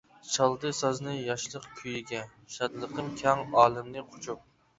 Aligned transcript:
چالدى 0.35 0.69
سازنى 0.79 1.13
ياشلىق 1.17 1.67
كۈيىگە، 1.81 2.23
شادلىقىم 2.55 3.13
كەڭ 3.21 3.45
ئالەمنى 3.61 4.07
قۇچۇپ. 4.09 4.43